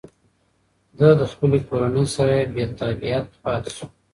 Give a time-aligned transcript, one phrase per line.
[0.97, 3.87] ده د خپلې کورنۍ سره بېتابعیت پاتې شو.